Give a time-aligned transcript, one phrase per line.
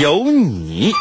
[0.00, 0.92] 有你。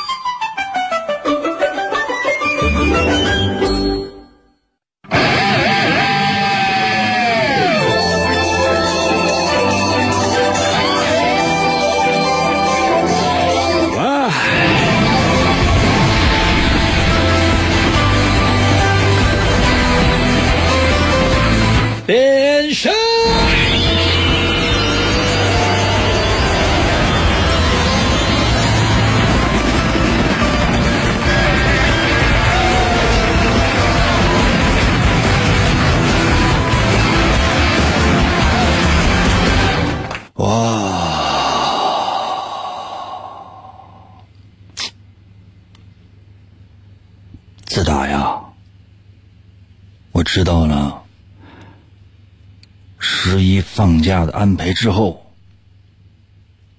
[53.26, 55.32] 十一放假的安排之后，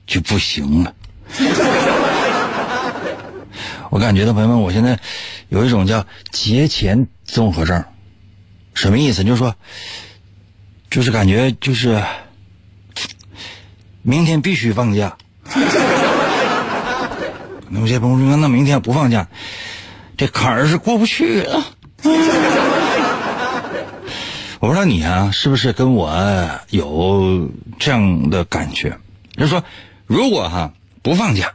[0.07, 0.95] 就不行了。
[3.89, 5.01] 我感觉到朋友们，我现在
[5.49, 7.83] 有一种叫节前综合症，
[8.75, 9.25] 什么意思？
[9.25, 9.55] 就是说，
[10.91, 12.05] 就是感觉就是
[14.03, 15.17] 明天必须放假。
[17.71, 19.27] 那有些朋友说，那明天不放假，
[20.19, 21.65] 这坎儿是过不去了。
[24.65, 26.11] 我不知道你啊，是不是跟我
[26.71, 28.99] 有这样的感觉？
[29.37, 29.63] 就是说，
[30.07, 31.53] 如果哈不放假，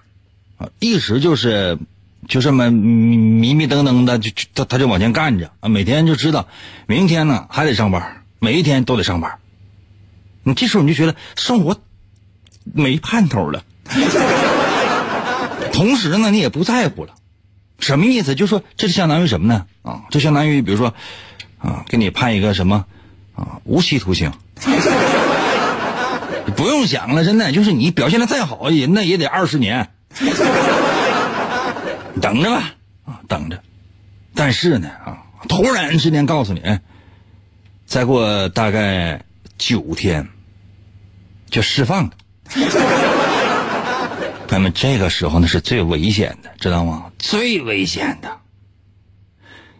[0.59, 1.79] 啊，一直就是
[2.27, 6.47] 就这么迷迷瞪瞪的，就就他他就往前干着啊，每天就知道
[6.85, 9.39] 明天呢还得上班，每一天都得上班。
[10.43, 11.77] 你这时候你就觉得生活
[12.63, 13.63] 没盼头了。
[15.73, 17.15] 同时呢，你也不在乎了，
[17.79, 18.35] 什么意思？
[18.35, 19.65] 就说这就相当于什么呢？
[19.81, 20.93] 啊，就相当于比如说，
[21.57, 22.85] 啊，给你判一个什么
[23.39, 24.29] 啊，无期徒刑，
[26.57, 29.89] 不用想了，真的就是你表现的再好，也那也得二十年，
[32.21, 32.73] 等着吧，
[33.05, 33.57] 啊，等着。
[34.35, 36.61] 但是呢，啊，突然之间告诉你，
[37.85, 39.23] 再过大概
[39.57, 40.27] 九天
[41.49, 42.11] 就释放了。
[44.47, 47.05] 朋友们，这个时候呢是最危险的，知道吗？
[47.17, 48.37] 最危险的。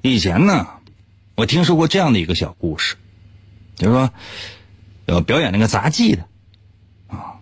[0.01, 0.65] 以前呢，
[1.35, 2.95] 我听说过这样的一个小故事，
[3.79, 4.13] 就是说，
[5.07, 6.27] 有表演那个杂技的，
[7.07, 7.39] 啊，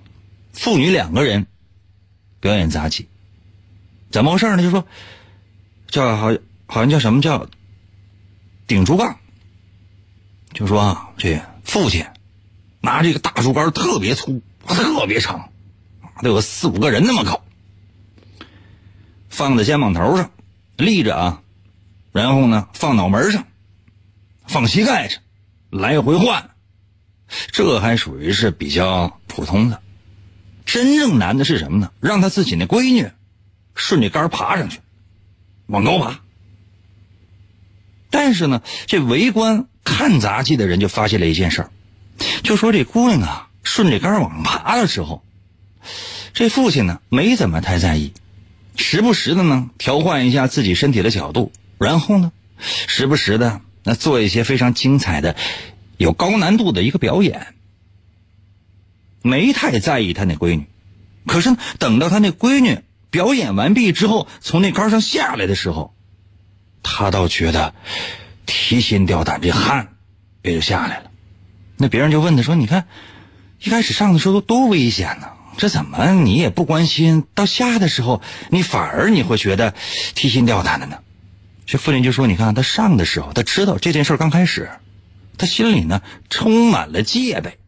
[0.53, 1.45] 父女两个人
[2.39, 3.09] 表演杂技，
[4.11, 4.63] 怎么回事呢？
[4.63, 4.87] 就说
[5.87, 6.27] 叫好
[6.67, 7.49] 好像叫什么叫
[8.67, 9.17] 顶竹杠，
[10.53, 12.05] 就说啊，这父亲
[12.79, 15.49] 拿这个大竹竿特别粗，特别长。
[16.21, 17.43] 得有四五个人那么高，
[19.29, 20.31] 放在肩膀头上，
[20.75, 21.43] 立着啊，
[22.11, 23.45] 然后呢放脑门上，
[24.47, 25.21] 放膝盖上，
[25.69, 26.49] 来回换，
[27.51, 29.81] 这还属于是比较普通的。
[30.65, 31.91] 真正难的是什么呢？
[31.99, 33.09] 让他自己那闺女
[33.73, 34.79] 顺着杆爬上去，
[35.67, 36.19] 往高爬。
[38.09, 41.71] 但是呢，这围观看杂技的人就发现了一件事儿，
[42.43, 45.23] 就说这姑娘啊顺着杆往上爬的时候。
[46.33, 48.13] 这父亲呢，没怎么太在意，
[48.75, 55.37] 时不时的呢调换一下自己身体的角度，然后呢，时不时的那做一些非常精彩的、
[55.95, 57.55] 有高难度的一个表演，
[59.21, 60.65] 没太在意他那闺女。
[61.25, 65.93] 可是，等到他那闺女表演完毕之后，从那杆上下来的时候，
[66.83, 67.73] 他倒觉得
[68.45, 69.93] 提心吊胆，这汗
[70.41, 71.09] 也就下来了。
[71.77, 72.89] 那别人就问他说：“你看，
[73.63, 77.23] 一开始上的时候多危险呢？”这怎么你也不关心？
[77.33, 79.73] 到下的时候，你反而你会觉得
[80.13, 80.99] 提心吊胆的呢？
[81.67, 84.69] 这妇人就说：“你看他上的时候，他知道这件事刚开始，
[85.37, 87.59] 他心里呢充满了戒备，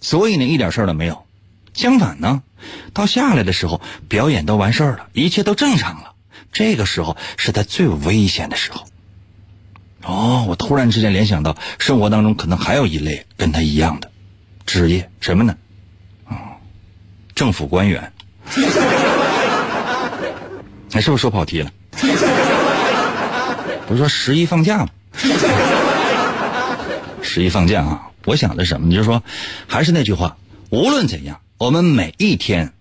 [0.00, 1.26] 所以呢一点事儿都没有。
[1.74, 2.42] 相反呢，
[2.94, 6.14] 到下来的时候，表演都完事儿了，一切都正常了。
[6.50, 8.88] 这个时候是他最危险的时候。
[10.02, 14.10] 哦，我突然之间联想到，生活当中可能还有一类跟他一样的
[14.64, 15.54] 职业，什么呢？
[17.34, 18.10] 政府官员，
[20.92, 21.70] 哎，是不是说跑题了？
[23.86, 24.88] 不是说十一放假吗？
[27.22, 28.08] 十一放假啊！
[28.24, 28.90] 我想的什么？
[28.90, 29.22] 就是说，
[29.66, 30.36] 还是那句话，
[30.70, 32.72] 无论怎样，我们每一天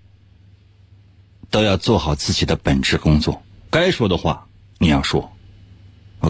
[1.49, 3.41] 都要做好自己的本职工作。
[3.69, 4.45] 该说的话
[4.77, 5.31] 你要说，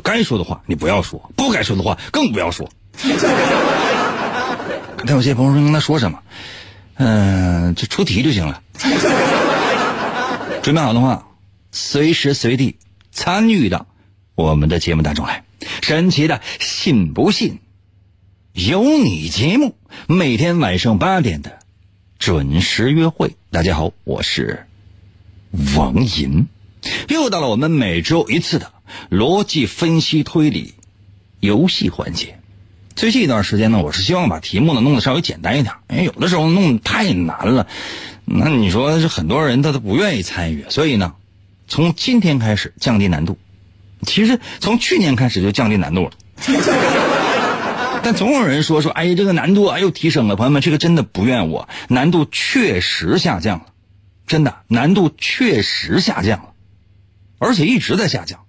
[0.03, 2.69] 该说的话你不要说，不该说的话更不要说。
[5.05, 6.19] 但有些朋友说跟他说什么？
[6.95, 8.61] 嗯，就出题就行了。
[10.63, 11.27] 准备好的话，
[11.71, 12.75] 随时随地
[13.11, 13.85] 参与到
[14.35, 15.45] 我们的节目当中来。
[15.81, 17.59] 神奇的，信不信？
[18.53, 19.75] 有你节目，
[20.07, 21.59] 每天晚上八点的
[22.19, 23.35] 准时约会。
[23.49, 24.67] 大家好，我是
[25.75, 26.47] 王银，
[27.07, 28.73] 又到了我们每周一次的
[29.09, 30.73] 逻辑分析推理
[31.39, 32.37] 游戏环节。
[32.93, 37.67] 最近一段时间呢，我是希望把题目呢弄得稍微简单一点，因为有的时候弄太难了，
[38.25, 41.15] 那你说是很多人他都不愿意参与，所以呢，
[41.69, 43.37] 从今天开始降低难度。
[44.05, 46.11] 其实从去年开始就降低难度了，
[48.03, 50.35] 但总有人说说，哎呀，这个难度啊又提升了。
[50.35, 53.65] 朋友们，这个真的不怨我，难度确实下降了，
[54.27, 56.53] 真的难度确实下降了，
[57.39, 58.41] 而且一直在下降。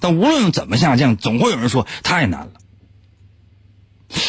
[0.00, 2.52] 但无论怎么下降，总会有人说太难了。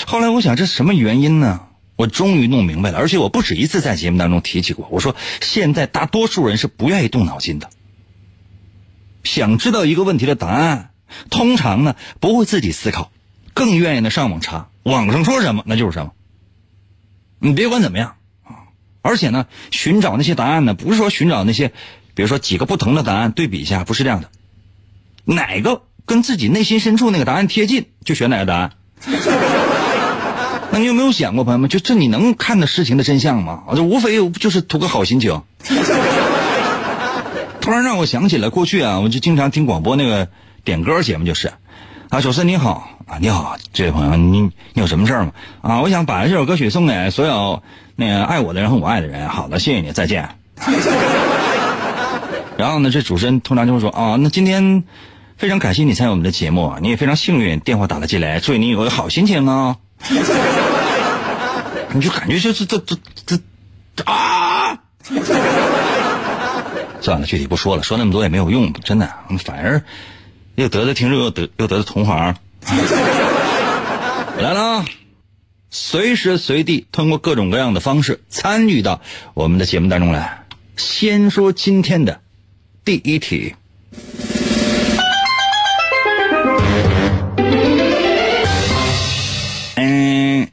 [0.05, 1.61] 后来我想，这什么原因呢？
[1.95, 4.87] 我终于弄明白了，而且我不止一次在节目当中提起过。
[4.91, 7.69] 我说，现在大多数人是不愿意动脑筋的。
[9.23, 10.91] 想知道一个问题的答案，
[11.29, 13.11] 通常呢不会自己思考，
[13.53, 16.11] 更愿意呢上网查，网上说什么那就是什么。
[17.39, 21.71] 你别管怎么样啊，而且呢，寻找那些答案呢，不是说寻找那些，
[22.15, 24.29] 比如说几个不同的答案对比一下，不是这样的，
[25.23, 28.71] 哪个跟自己内心深处那个答案贴近，就选哪个答案。
[30.71, 33.63] 那你有没有想过，朋友们，就这你能看到事情的真相吗？
[33.75, 35.43] 这无非就是图个好心情。
[37.67, 40.29] 突然让我想起了过去啊，我就经常听广播那个
[40.63, 41.51] 点歌节目，就是
[42.07, 45.33] 啊，小森你好啊，你好，这位朋友，你你有什么事儿吗？
[45.61, 47.61] 啊，我想把这首歌曲送给所有
[47.97, 49.27] 那个爱我的人和我爱的人。
[49.27, 50.29] 好的，谢谢你，再见。
[52.57, 54.85] 然后呢，这主持人通常就会说啊，那今天
[55.35, 59.75] 非常感谢你参与我们的节目，你也非常幸运，电话打了进来，祝你有个好心情啊。
[61.91, 63.37] 你就感觉就是这这这
[64.05, 64.79] 啊！
[67.07, 69.09] 算了，具体不说了，说那么多也没有用，真的，
[69.39, 69.81] 反而
[70.55, 72.35] 又得罪听众，又得又得罪同行。
[74.37, 74.83] 来了，
[75.69, 78.99] 随时随地通过各种各样的方式参与到
[79.35, 80.43] 我们的节目当中来。
[80.75, 82.19] 先说今天的
[82.83, 83.55] 第一题。
[89.75, 90.49] 嗯，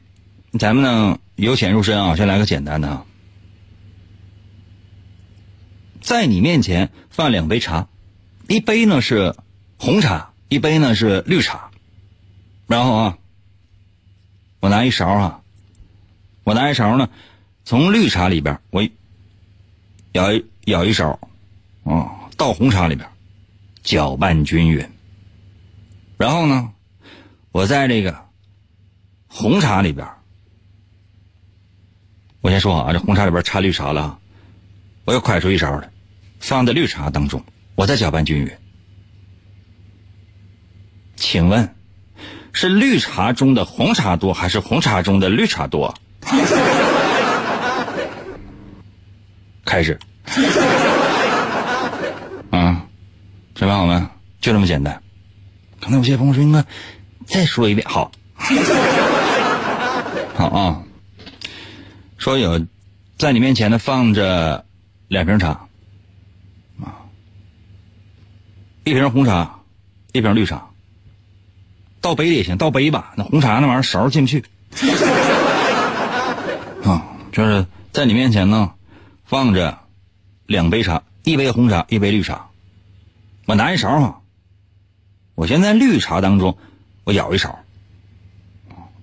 [0.57, 3.03] 咱们呢由浅入深啊，先来个简单的啊。
[6.05, 7.87] 在你面前放两杯茶，
[8.47, 9.35] 一杯呢是
[9.79, 11.71] 红茶，一杯呢是绿茶。
[12.67, 13.17] 然后啊，
[14.59, 15.41] 我拿一勺啊，
[16.43, 17.09] 我拿一勺呢，
[17.63, 18.87] 从绿茶里边我
[20.13, 21.19] 舀一舀一勺，
[21.85, 23.09] 啊，倒红茶里边
[23.81, 24.87] 搅拌均匀。
[26.17, 26.71] 然后呢，
[27.51, 28.15] 我在这个
[29.25, 30.07] 红茶里边，
[32.41, 34.19] 我先说啊，这红茶里边掺绿茶了，
[35.05, 35.89] 我又快出一勺来。
[36.39, 37.43] 放在绿茶当中，
[37.75, 38.51] 我再搅拌均匀。
[41.15, 41.75] 请问，
[42.53, 45.93] 是绿茶中的红茶多，还是红茶中的绿茶多？
[49.65, 49.97] 开始。
[52.51, 52.85] 啊，
[53.55, 54.11] 准备好了？
[54.39, 55.01] 就这么简单。
[55.81, 56.63] 可能有些朋友说：“应该
[57.25, 58.11] 再说一遍。”好，
[60.35, 60.83] 好啊。
[62.17, 62.65] 说有，
[63.17, 64.65] 在你面前呢放着
[65.07, 65.64] 两瓶茶。
[68.85, 69.61] 一瓶红茶，
[70.13, 70.69] 一瓶绿茶，
[72.01, 73.15] 倒杯里也行，倒杯吧。
[73.17, 74.45] 那红茶那玩意儿勺进不去。
[76.85, 78.75] 啊，就是在你面前呢，
[79.23, 79.79] 放着
[80.45, 82.47] 两杯茶，一杯红茶，一杯绿茶。
[83.47, 84.21] 我拿一勺哈，
[85.33, 86.55] 我先在绿茶当中，
[87.05, 87.57] 我舀一勺，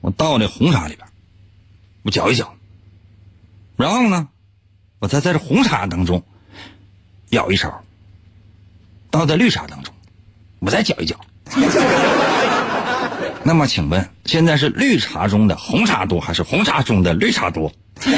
[0.00, 1.08] 我倒那红茶里边，
[2.04, 2.54] 我搅一搅。
[3.76, 4.28] 然后呢，
[5.00, 6.22] 我再在这红茶当中
[7.30, 7.82] 舀一勺。
[9.12, 9.94] 倒在绿茶当中，
[10.58, 11.14] 我再搅一搅。
[13.44, 17.70] 那么，请问现在是绿茶中的红茶多，还是红茶中的绿茶多？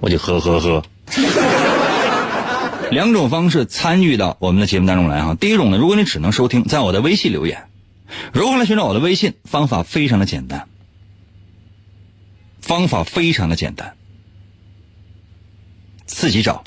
[0.00, 0.82] 我就喝喝喝。
[2.90, 5.34] 两种方式参与到我们的节目当中来哈。
[5.34, 7.64] 第一种呢，如果你只能收听，在我的微信留言。
[8.32, 9.34] 如何来寻找我的微信？
[9.44, 10.66] 方法非常的简单。
[12.60, 13.94] 方法非常的简单，
[16.06, 16.62] 自己找。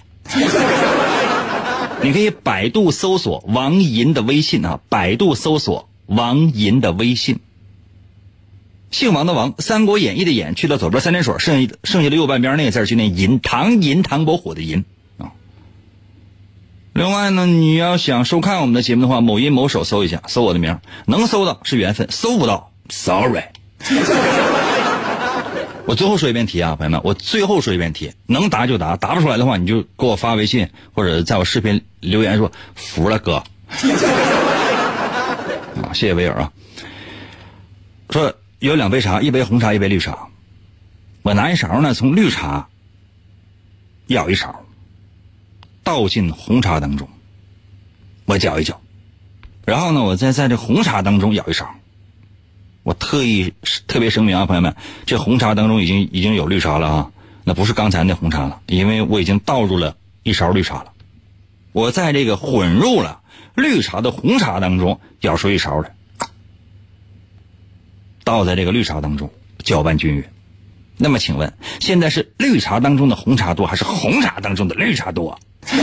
[2.03, 7.39] 你可以百度搜索王银的微信啊，百度搜索王银的微信。
[8.91, 14.83] 姓王的王，《三国演义》的演去掉左边三点水，剩下剩下的右半边那个字就念银，唐银唐伯虎的银
[16.93, 23.45] 另外呢，你要想收看我们的节目的话，某音某手搜一下，搜我的名，能搜到是缘分，搜不到，sorry。
[25.93, 33.35] 我最后说一遍题啊，朋友们，我最后说一遍题，能答就答，答不出来的话，你就给我发微信或者在我视频留言说服了哥。
[35.85, 36.51] 啊，谢谢威尔啊。
[38.09, 40.29] 说有两杯茶，一杯红茶，一杯绿茶。
[41.21, 42.67] 我拿一勺呢，从绿茶
[44.07, 44.65] 舀一勺，
[45.83, 47.07] 倒进红茶当中，
[48.25, 48.81] 我搅一搅，
[49.63, 51.75] 然后呢，我再在这红茶当中舀一勺。
[52.83, 53.53] 我特意
[53.87, 54.75] 特别声明啊，朋友们，
[55.05, 57.11] 这红茶当中已经已经有绿茶了啊，
[57.45, 60.91] 那不是刚才那红茶了，因为我已经倒入了一勺绿茶了。
[61.71, 63.21] 我在这个混入了
[63.55, 65.95] 绿茶的红茶当中舀出一勺来，
[68.23, 69.29] 倒在这个绿茶当中
[69.63, 70.23] 搅拌均匀。
[70.97, 75.39] 那么请问，现在是绿茶当中的红茶多，还是红茶当中的绿茶多？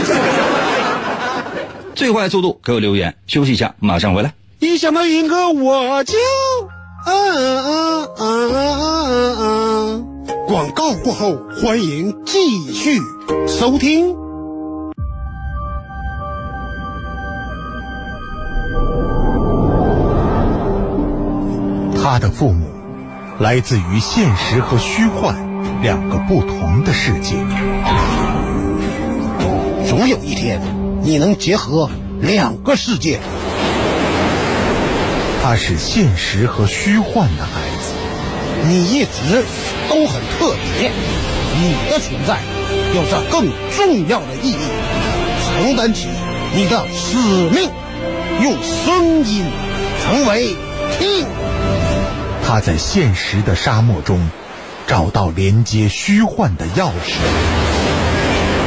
[1.95, 4.33] 最快速度给我留言，休息一下，马上回来。
[4.59, 6.13] 一想到银哥我就。
[7.03, 7.13] 嗯
[7.65, 10.05] 嗯嗯嗯嗯，
[10.47, 12.99] 广告过后，欢迎继续
[13.47, 14.15] 收听。
[22.03, 22.67] 他的父母
[23.39, 25.35] 来自于现实和虚幻
[25.81, 27.35] 两个不同的世界。
[29.87, 30.61] 总有一天，
[31.01, 31.89] 你能结合
[32.19, 33.19] 两个世界。
[35.43, 37.91] 他是现实和虚幻的孩子，
[38.67, 39.43] 你一直
[39.89, 40.91] 都很特别，
[41.59, 42.37] 你的存在
[42.93, 44.57] 有着更重要的意义，
[45.43, 46.07] 承担起
[46.55, 47.17] 你的使
[47.49, 47.71] 命，
[48.39, 49.43] 用声音
[50.03, 50.55] 成为
[50.99, 51.25] 听。
[52.45, 54.29] 他在现实的沙漠中
[54.85, 57.17] 找到连接虚幻的钥匙，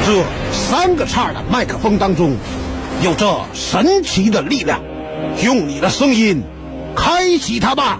[0.05, 2.37] 这三个叉的麦克风当中
[3.01, 4.81] 有着神奇的力量，
[5.41, 6.43] 用你的声音。
[6.95, 7.99] 开启它吧！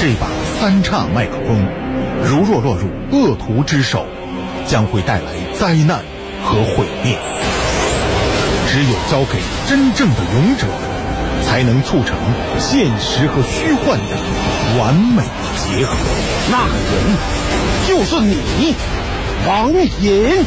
[0.00, 0.26] 这把
[0.60, 1.64] 三叉麦克风，
[2.24, 4.04] 如若落入恶徒之手，
[4.66, 6.00] 将会带来灾难
[6.44, 7.16] 和毁灭。
[8.68, 9.38] 只有交给
[9.68, 10.66] 真正的勇者，
[11.46, 12.16] 才能促成
[12.58, 15.22] 现实和虚幻的完美
[15.56, 15.94] 结合。
[16.50, 17.16] 那人
[17.86, 18.74] 就是你，
[19.46, 20.44] 王隐。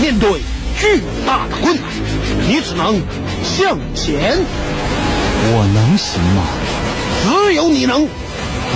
[0.00, 0.40] 面对
[0.78, 1.84] 巨大的困难，
[2.48, 3.00] 你只能
[3.44, 4.38] 向前。
[5.46, 6.44] 我能行吗？
[7.22, 8.08] 只有你能。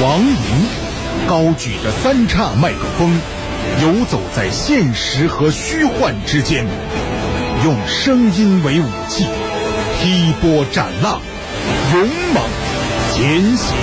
[0.01, 3.19] 王莹高举着三叉麦克风，
[3.83, 6.65] 游走在现实和虚幻之间，
[7.65, 9.25] 用声音为武器，
[10.01, 11.21] 劈波斩浪，
[11.93, 12.45] 勇猛
[13.13, 13.77] 前行。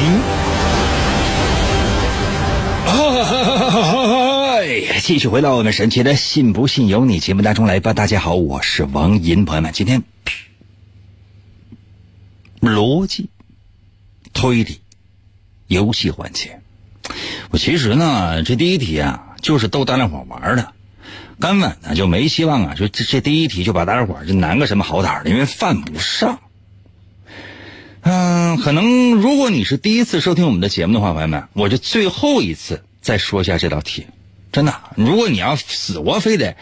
[4.53, 7.93] 哎，继续回到我们神奇的“信不信由你”节目当中来吧。
[7.93, 10.14] 大家好，我是王银，朋友们，今天。
[12.65, 13.29] 逻辑、
[14.33, 14.79] 推理、
[15.67, 16.59] 游戏环节，
[17.51, 20.73] 我其实呢，这第一题啊，就是逗大家伙玩的，
[21.39, 26.39] 根本呢就没希望啊，就这这第一题就把大家伙就难个什么好歹的，因为犯不上。
[28.01, 34.05] 嗯，可能如果你是第一次收听我们的节目的话，朋友们，我就最后一次再说一下这道题。
[34.51, 36.55] 真的，如果你要死活非得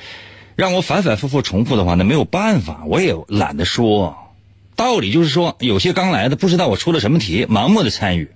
[0.56, 4.18] 让我反反复复重复的话，那没有办法，我也懒得说。
[4.76, 8.32] 道理就是说，有些刚来的不知道我出了什么题，盲目的参与，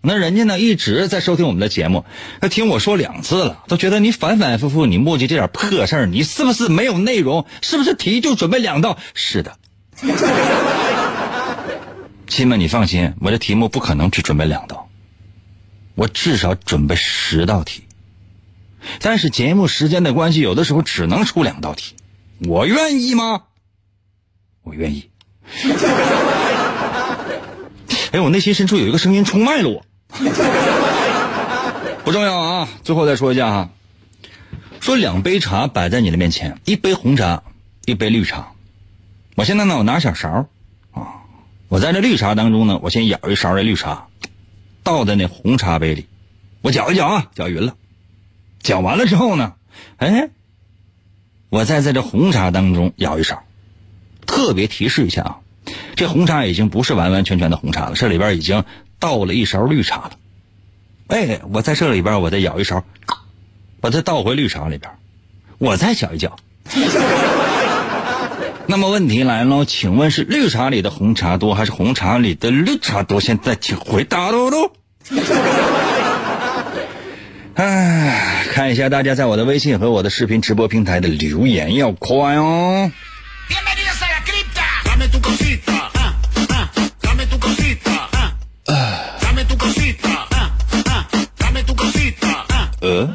[0.00, 2.04] 那人家呢一直在收听我们的节目，
[2.40, 7.46] 他听我说两次了，都觉得你反反复复，你墨迹这点破事儿，你是不是没有内容？
[7.62, 8.98] 是不是题就准备两道？
[9.14, 9.56] 是的，
[12.26, 14.88] 亲们，你放心，我这题目不可能只准备两道，
[15.94, 17.82] 我至少准备十道题。
[19.00, 21.94] 但是节目时间的关系，有的时候只能出两道题，
[22.46, 23.42] 我愿意吗？
[24.62, 25.10] 我愿意。
[28.12, 29.84] 哎，我内心深处有一个声音出卖了我，
[32.04, 32.68] 不重要啊。
[32.82, 33.70] 最后再说一下啊，
[34.80, 37.42] 说两杯茶摆在你的面前，一杯红茶，
[37.84, 38.52] 一杯绿茶。
[39.34, 40.46] 我现在呢，我拿小勺
[40.92, 41.20] 啊，
[41.68, 44.06] 我在这绿茶当中呢，我先舀一勺的绿茶，
[44.82, 46.06] 倒在那红茶杯里，
[46.62, 47.74] 我搅一搅啊，搅匀了，
[48.62, 49.52] 搅完了之后呢，
[49.98, 50.30] 哎，
[51.50, 53.42] 我再在这红茶当中舀一勺。
[54.28, 55.38] 特别提示一下啊，
[55.96, 58.62] 这红茶已经不是完完全全的红茶了，这里边已经
[59.00, 60.12] 倒了一勺绿茶了。
[61.08, 62.84] 哎，我在这里边，我再舀一勺，
[63.80, 64.92] 把它倒回绿茶里边，
[65.58, 66.36] 我再搅一搅。
[68.70, 73.20] 那么问题来了，请问是绿茶里的红茶多，还是红茶里的绿茶多？
[73.20, 74.70] 现在请回答喽喽。
[77.54, 82.92] 哎，看一下大家在我的微信和我的视频直播平台的留言，要快哦。
[92.98, 93.06] 呃，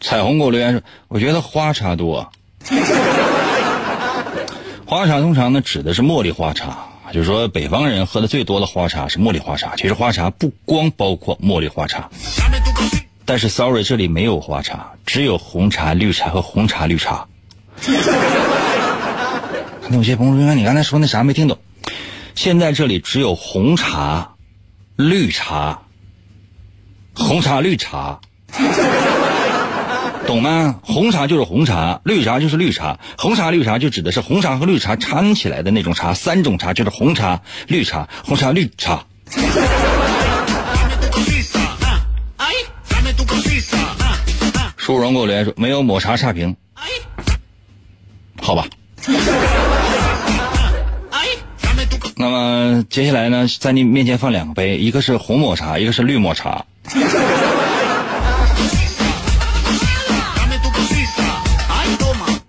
[0.00, 2.30] 彩虹给我留言说，我觉得花茶多。
[4.86, 9.74] 花茶通常呢指的是茉莉花茶，就是说北方人喝的最多的花茶是茉莉花茶。
[9.76, 12.10] 其实花茶不光包括茉莉花茶，
[13.24, 17.26] 但是 sorry 这里没有花茶，只有红茶、绿茶和红茶绿茶。
[19.88, 21.58] 那有些朋友说，你刚才说那啥没听懂？
[22.34, 24.34] 现在这里只有红茶、
[24.96, 25.82] 绿茶、
[27.14, 28.20] 红茶绿茶。
[30.24, 30.78] 懂吗？
[30.82, 33.00] 红茶就是红茶，绿茶就是绿茶。
[33.18, 39.04] 红茶、绿茶就指的是红茶和绿茶掺起来的那种茶，三种茶就是红茶、绿茶、红茶绿茶。
[44.76, 46.56] 舒荣给我留言说没有抹茶差评，
[48.40, 48.64] 好吧。
[52.22, 56.64] 那么接下来呢，在你面前放两个杯，一个是红抹茶，一个是绿抹茶。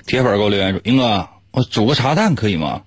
[0.06, 2.82] 铁粉给我留言说：“英哥，我煮个茶蛋可以吗？”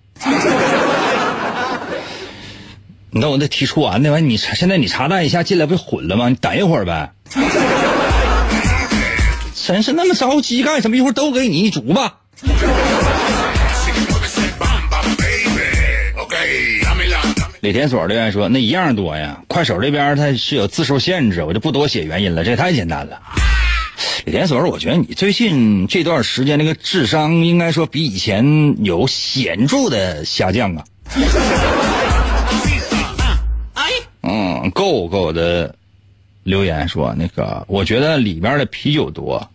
[3.11, 6.28] 你等我得提出完的完，你现在你茶蛋一下进来不就混了吗？
[6.28, 7.11] 你等一会儿呗。
[9.57, 10.97] 真是那么着急干什么？
[10.97, 12.19] 一会儿都给你，你煮吧。
[17.60, 23.20] 李天锁留言说：“那一样多呀，快手这边它是有字数限制，我就不多写原因了，这也太简单了。”
[24.24, 30.84] 李天锁，我觉得你最近这段时间那个智商应该说比以前有显著的下降啊。
[34.22, 35.74] 嗯，够够的
[36.42, 39.48] 留言说那个，我觉得里边的啤酒多，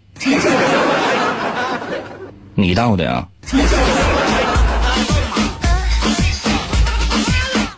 [2.55, 3.27] 你倒的呀？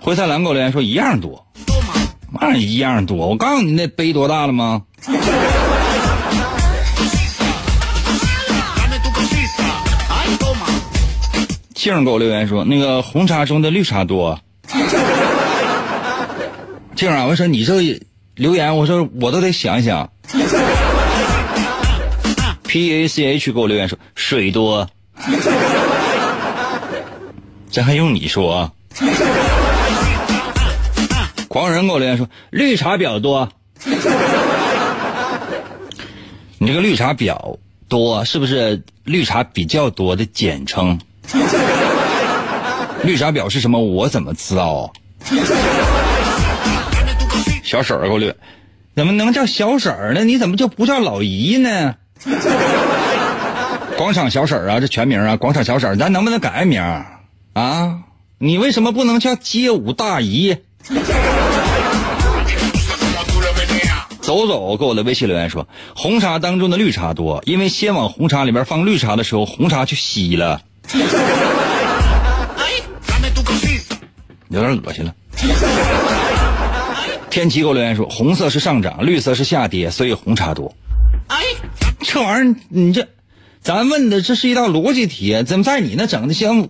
[0.04, 1.48] 灰太狼给我留言说一样多，
[2.30, 3.26] 嘛一样多？
[3.26, 4.82] 我告诉你那杯多大了吗？
[11.74, 14.38] 静给我留言说：“那个红茶中的绿茶多。”
[16.96, 17.98] 静啊，我说你这
[18.36, 20.10] 留言，我说我都得想一想。
[22.68, 24.86] P A C H 给我留言说：“水多。
[27.72, 28.70] ”这还用你说？
[31.54, 33.48] 狂人给我留言说：“绿茶比较多。
[36.58, 41.00] ”你这个绿茶婊多是不是绿茶比较多的简称？
[43.06, 43.80] 绿茶婊是什么？
[43.80, 44.92] 我怎么知道？
[47.64, 48.34] 小婶儿给我留，
[48.96, 50.24] 怎么能叫小婶儿呢？
[50.24, 51.94] 你怎么就不叫老姨呢？
[53.96, 56.82] 广场小婶儿啊，这全名啊，广场小婶儿，咱能不能改名
[57.54, 58.00] 啊？
[58.40, 60.58] 你为什么不能叫街舞大姨？
[64.22, 70.62] 走走，给我的微信留言说，红茶当中的绿茶多，因为先往红茶里边放绿茶的时候，红茶就稀了。
[74.50, 75.14] 有点恶心了。
[77.30, 80.74] 天奇给我留言说，红色是上涨，绿色是下跌，所以红茶多。
[82.02, 83.08] 这玩意儿，你这，
[83.62, 86.70] 咱问的这是一道逻辑题，怎么在你那整的像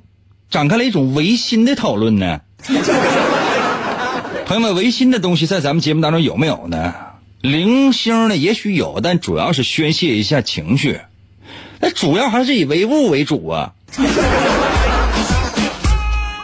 [0.50, 2.40] 展开了一种唯心的讨论呢？
[4.46, 6.94] 朋友们，唯心的东西在咱们节目当中有没有呢？
[7.42, 11.00] 零星的也许有，但主要是宣泄一下情绪，
[11.80, 13.74] 那主要还是以唯物为主啊。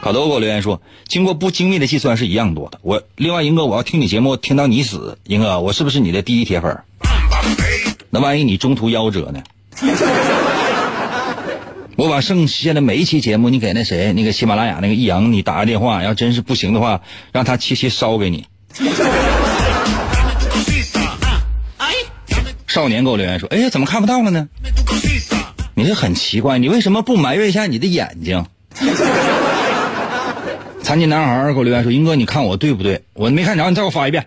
[0.02, 2.80] 卡多给我留言说，经过不精密的计算是一样多的。
[2.82, 6.80] 我另外英哥，我要听你节目听到你死，英哥，我是不是你的第一铁粉？
[8.10, 9.44] 那万一你中途夭折呢？
[12.00, 17.02] 我把剩下的每一期节目，你给那谁，那个喜马拉雅那个易阳，你打个电话，要真是不行的话，
[17.34, 18.46] 让他七七烧给你。
[22.68, 24.48] 少年给我留言说，哎呀，怎么看不到了呢？
[25.76, 28.46] 你这很奇怪，你为什么不埋怨一下你的眼睛？
[30.82, 33.04] 残疾男孩给我留言说：“英哥，你看我对不对？
[33.12, 34.26] 我没看着，你再给我发一遍。”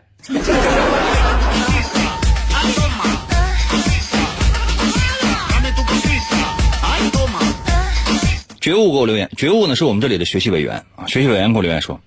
[8.63, 11.09] 觉悟给我留言，觉悟呢是我们这里的学习委员啊。
[11.09, 12.01] 学习委员给我留言说：“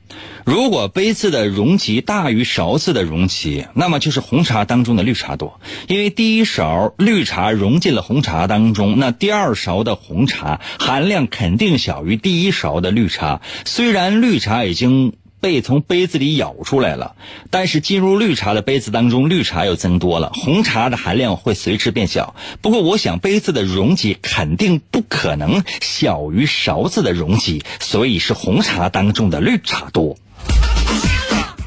[0.45, 13.41] 如果杯子的容积大于勺子的容积，那么就是红茶当中的绿茶多，因为第一勺绿茶融进了红茶当中，那第二勺的红茶含量肯定小于第一勺的绿茶。
[13.65, 15.11] 虽然绿茶已经。”
[15.45, 17.15] 被从杯子里舀出来了，
[17.51, 22.35] 但是进入绿茶的杯子当中，绿茶又增多了，红茶的含量会随之变小。
[22.63, 30.17] 不过，我想杯子的容积肯定不可能小于勺子的容积，所以是红茶当中的绿茶多。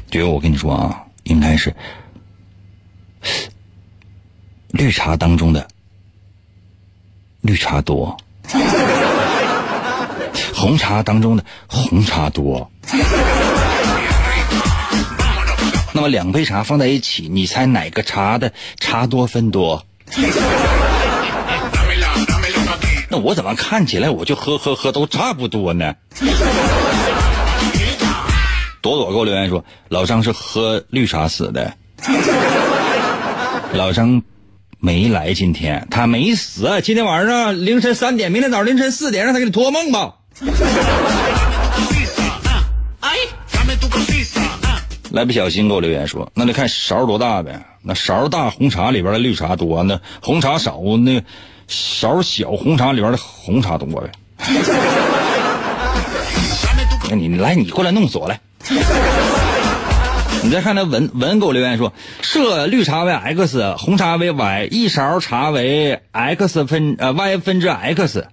[0.09, 1.73] 对，我跟你说啊，应该是
[4.71, 5.69] 绿茶当中的
[7.39, 8.17] 绿茶多。
[10.53, 12.69] 红茶当中的红茶多，
[15.99, 19.85] 那么两杯茶放在一起，你猜哪个茶的茶多分多？
[23.09, 25.93] 那我怎么看起来我就喝喝喝都差不多呢？
[28.81, 31.73] 朵朵给我留言说，老张是喝绿茶死的。
[33.73, 34.23] 老张
[34.79, 36.79] 没来今天，他没死。
[36.81, 40.13] 今天晚上凌晨三点，明天早上凌晨四点，让他给你托梦吧。
[45.11, 47.65] 来不小心给我留言说，那得看勺多大呗。
[47.81, 51.23] 那勺大，红茶里边的绿茶多；那红茶少，那
[51.67, 54.11] 勺小，红茶里边的红茶多呗。
[57.09, 58.39] 那 你来，你过来弄死我来。
[60.41, 61.91] 你再看那文文给我留言说，
[62.21, 68.27] 设绿茶为 x，红茶为 y，一勺茶为 x 分呃 y 分之 x。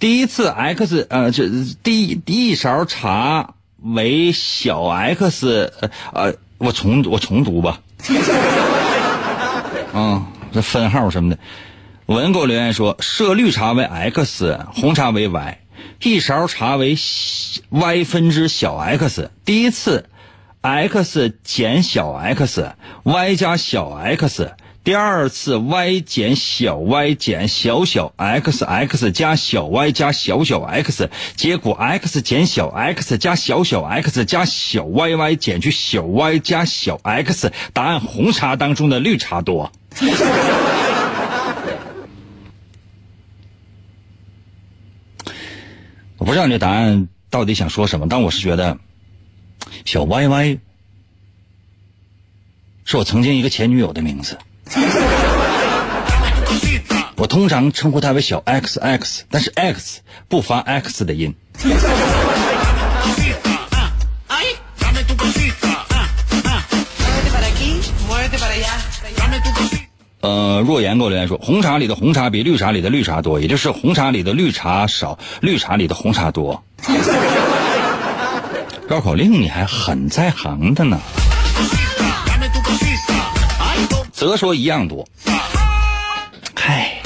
[0.00, 1.48] 第一次 x 呃，这
[1.82, 3.53] 第第一勺茶
[3.84, 7.80] 为小 x 呃呃，我重我重读吧。
[9.92, 11.38] 啊，这分号什么的，
[12.06, 15.58] 文给我留言说设绿茶为 x，红茶为 y，
[16.02, 16.96] 一勺茶为
[17.68, 19.30] y 分之小 x。
[19.44, 20.08] 第一次
[20.62, 24.52] x 减小 x，y 加小 x。
[24.84, 34.26] 第二次 y 减小 y 减小小 x x 加小 y 加小小 x，结果 x 减小 x 加小小 x
[34.26, 39.72] 加小 y y 减去小 y 加小 x，答案红茶当中的绿茶多。
[46.18, 48.76] 我不知道你这答案到底想说什么，但我是觉得
[49.86, 50.58] 小 y y
[52.84, 54.38] 是我曾经一个前女友的名字。
[57.16, 61.34] 我通常称呼他为小 X X，但是 X 不发 X 的音。
[70.20, 76.64] 呃，若言给我留言说，红茶里的红茶比绿茶里的绿茶多，也就是红茶里的绿茶少，绿茶里的红茶多。
[78.88, 80.98] 绕口令你还很在行的呢。
[84.26, 85.06] 则说一样多。
[86.54, 87.02] 嗨，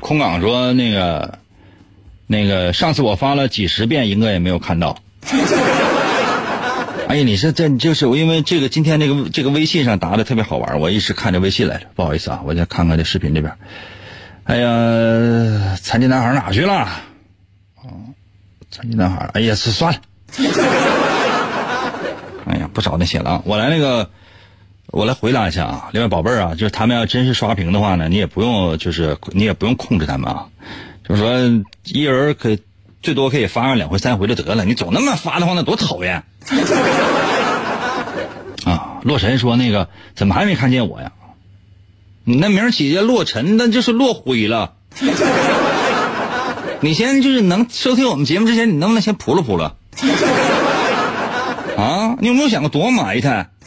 [0.00, 1.38] 空港说那个
[2.26, 4.98] 那个上次我发了几十遍，一个也没有看到。
[7.08, 13.54] 哎呀，你是这就是因为这个今天这个这个微信上答的特别好玩，我一直看着微信来着，不好意思啊，我再看看这视频这边。
[14.44, 16.88] 哎呀，残疾男孩哪去了？
[17.82, 17.90] 哦，
[18.70, 20.00] 残疾男孩，哎呀，是算了。
[22.46, 23.42] 哎呀，不找那些了啊！
[23.44, 24.10] 我来那个，
[24.88, 25.88] 我来回答一下啊。
[25.92, 30.46] 另外，宝贝儿啊，就是他们要真是刷屏的话呢，你也不用，就是你也不用控制他们啊。
[31.08, 32.56] 就是说，一人可
[33.02, 34.64] 最多可以发上两回、三回就得了。
[34.64, 36.22] 你总那么发的话，那多讨厌
[38.64, 39.00] 啊！
[39.02, 41.12] 洛尘说：“那个怎么还没看见我呀？
[42.24, 44.74] 你那名起叫洛尘，那就是落灰了。
[46.80, 49.74] 你先就是能收听我们节目之前，你能不能先扑了扑了？”
[51.82, 53.50] 啊，你有没有想过多埋汰？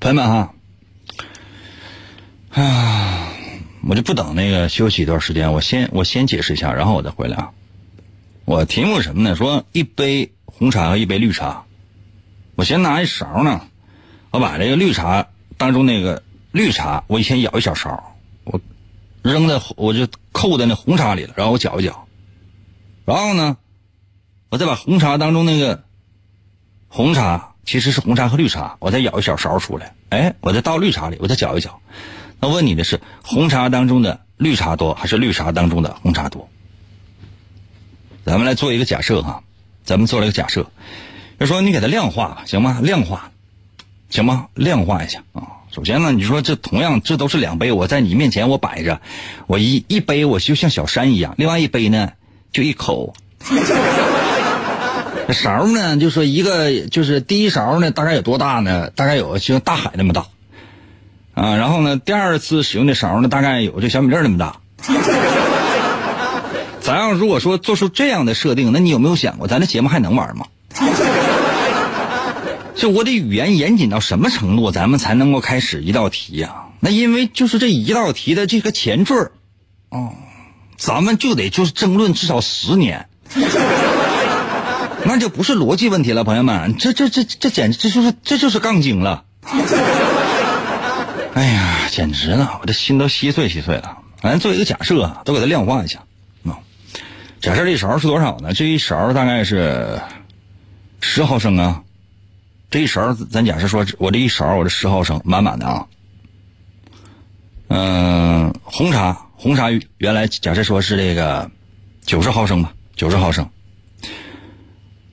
[0.00, 0.52] 朋友们哈，
[2.50, 3.28] 啊，
[3.88, 7.50] 我就不等那个休息一段时间，我先我先解释一下，然后我再回来啊。
[8.46, 9.36] 我题目什么呢？
[9.36, 11.66] 说一杯红茶和一杯绿茶，
[12.56, 13.60] 我先拿一勺呢，
[14.32, 18.60] 我把这个绿茶当中那个绿茶，我先舀一小勺，我
[19.22, 22.08] 扔在我就扣在那红茶里了，然后我搅一搅，
[23.04, 23.56] 然后呢。
[24.50, 25.84] 我再把红茶当中那个
[26.88, 31.80] 红茶，其实是红茶和绿茶，我再舀一小勺出来，哎，我再倒绿茶里，我再搅一搅。
[32.40, 36.48] 那问你的是，红茶当中的绿茶多，还是绿茶当中的红茶多？
[38.24, 39.42] 咱们来做一个假设哈，
[39.84, 40.70] 咱们做了一个假设，
[41.38, 42.80] 就说你给它量化，行吗？
[42.82, 43.30] 量化，
[44.08, 44.48] 行吗？
[44.54, 45.42] 量化一下啊。
[45.70, 49.02] 首先呢，你说这同样这都是两杯，我在你面前我摆着，
[49.46, 52.12] 我一一杯我就像小山一样，另外一杯呢
[52.50, 53.14] 就一口。
[55.34, 58.90] 勺呢，就说一个就是第一勺呢，大概有多大呢？
[58.90, 60.26] 大概有就像大海那么大，
[61.34, 64.56] 啊，然后呢，第二次使用的勺呢，大概有这小米粒那么大。
[66.80, 70.46] 咱要如果说做出这样的设定，那你有没有想过，咱的节目还能玩吗？
[72.74, 76.64] 就我的语言严谨到什么程度，咱们才能够开始一道题呀？
[76.80, 79.32] 那因为就是这一道题的这个前缀，
[79.90, 80.12] 哦，
[80.78, 83.08] 咱们就得就是争论至少十年，
[85.08, 89.24] 那就不是逻辑问题了，朋友们，这这这这简直这就是这就是杠精了。
[91.32, 93.96] 哎呀，简直了，我的心都稀碎稀碎了。
[94.22, 96.00] 咱做一个假设，都给它量化一下
[96.44, 96.58] 啊。
[97.40, 98.52] 假设这一勺是多少呢？
[98.52, 99.98] 这一勺大概是
[101.00, 101.82] 十毫升啊。
[102.70, 105.86] 这一勺，咱假设说，我这一勺，我这十毫升满满的啊。
[107.68, 111.50] 嗯，红茶，红茶原来假设说是这个
[112.04, 113.48] 九十毫升吧，九十毫升。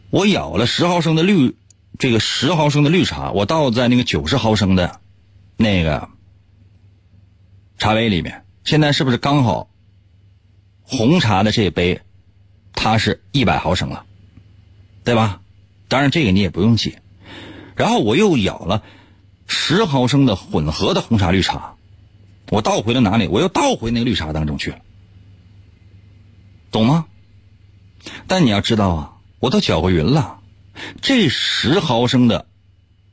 [0.10, 1.56] 我舀了十毫升的绿，
[1.98, 5.02] 这个十毫升的绿茶，我倒在那个九十毫升的
[5.58, 6.10] 那个
[7.78, 8.46] 茶杯里面。
[8.64, 9.70] 现在是不是刚好
[10.82, 12.02] 红茶的这杯，
[12.74, 14.06] 它是一百毫升了，
[15.04, 15.42] 对吧？
[15.88, 16.98] 当然这个你也不用记。
[17.76, 18.84] 然后我又舀了
[19.48, 21.76] 十毫升的混合的红茶绿茶。
[22.50, 23.28] 我倒回了哪里？
[23.28, 24.80] 我又倒回那个绿茶当中去了，
[26.72, 27.08] 懂吗？
[28.28, 29.15] 但你要知道啊，
[29.46, 30.40] 我都搅和匀了，
[31.04, 32.48] 这十毫升的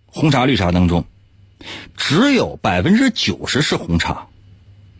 [0.06, 1.04] 红茶绿茶当中，
[1.94, 4.28] 只有百分之九十是红茶，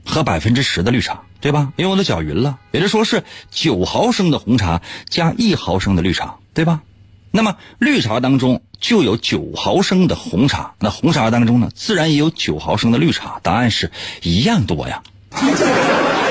[0.05, 1.73] 和百分之十的绿茶，对吧？
[1.77, 6.83] 因为我都搅匀了，也就说是九毫升的红茶加一毫升的绿茶，对吧？
[7.31, 8.62] 那么绿茶当中。
[8.79, 13.38] 就有九毫升的红茶，那红茶当中呢，自然也有九毫升的绿茶。
[13.40, 13.92] 答案是
[14.23, 15.05] 一样多呀。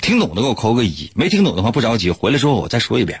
[0.00, 3.20] 听懂的给我扣个一，没听懂的话不着急，回来之后我再说一遍。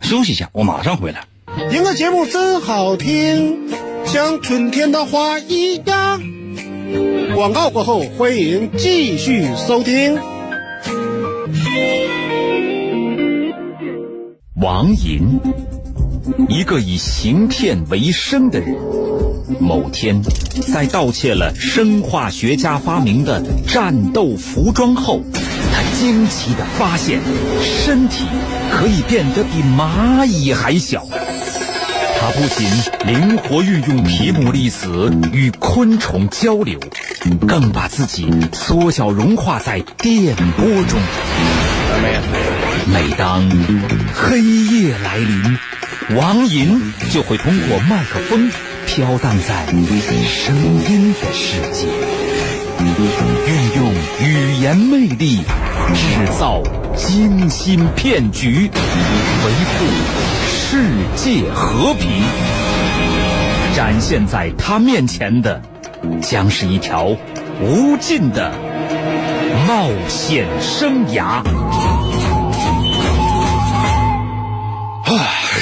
[0.00, 1.26] 休息一下，我马上回来。
[1.72, 3.68] 赢个节目真好听，
[4.04, 6.22] 像春天的花一样。
[7.34, 10.18] 广告过后，欢迎继续收听。
[14.60, 15.40] 王银。
[16.48, 18.76] 一个以行骗为生的人，
[19.60, 20.22] 某天，
[20.72, 25.22] 在盗窃了生化学家发明的战斗服装后，
[25.72, 27.20] 他惊奇的发现，
[27.62, 28.24] 身体
[28.70, 31.06] 可以变得比蚂蚁还小。
[32.18, 32.66] 他不仅
[33.06, 36.80] 灵活运用皮姆粒子与昆虫交流，
[37.46, 40.98] 更把自己缩小融化在电波中。
[42.86, 43.48] 每当
[44.14, 45.58] 黑夜来临。
[46.10, 48.48] 王银就会通过麦克风
[48.96, 49.66] 飘荡在
[50.24, 51.86] 声音的世界，
[53.46, 55.42] 运用语言魅力
[55.92, 56.62] 制造
[56.96, 58.70] 精心骗局，
[59.44, 59.84] 维护
[60.48, 60.82] 世
[61.14, 62.08] 界和平。
[63.74, 65.60] 展现在他面前的，
[66.22, 67.14] 将是一条
[67.60, 68.50] 无尽的
[69.68, 71.42] 冒险生涯。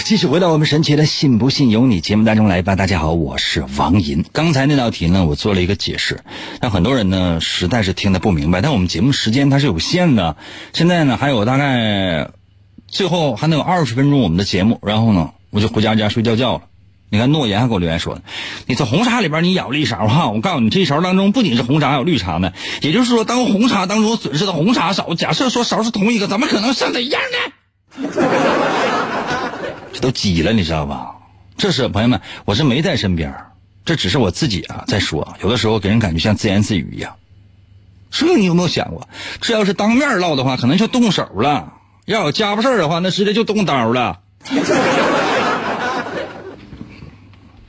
[0.04, 2.76] 继续回到我们神奇的“信不信由你”节目当中来吧。
[2.76, 4.22] 大家好，我是王银。
[4.32, 6.20] 刚才那道题呢，我做了一个解释，
[6.60, 8.60] 但很多人呢实在是听得不明白。
[8.60, 10.36] 但我们节目时间它是有限的，
[10.74, 12.28] 现在呢还有大概
[12.86, 16.64] 最后还能有二十分钟我们的节目，然后呢我就回家家睡觉觉了。
[17.08, 18.18] 你看诺言还给我留言说
[18.66, 22.52] 你从红茶里边你舀了一勺哈，我告诉你这一勺当中不仅是红茶，还有绿茶呢。
[22.82, 28.73] 也就是说，当红茶当中损失的红茶少，假设说勺是同一个，怎么可能剩的一样呢？
[29.94, 31.14] 这都急了，你知道吧？
[31.56, 33.32] 这是朋友们，我是没在身边
[33.84, 35.36] 这只是我自己啊在说。
[35.40, 37.14] 有的时候给人感觉像自言自语一样。
[38.10, 39.08] 这你有没有想过，
[39.40, 41.72] 这要是当面唠的话，可能就动手了；
[42.06, 44.18] 要有家伙事的话，那直接就动刀了。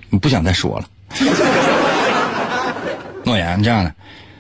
[0.10, 0.90] 你不想再说了。
[3.24, 3.94] 诺言，这样的，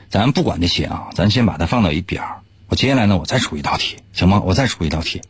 [0.09, 2.37] 咱不管这些啊，咱先把它放到一边儿。
[2.67, 4.41] 我接下来呢，我再出一道题，行吗？
[4.43, 5.21] 我再出一道题，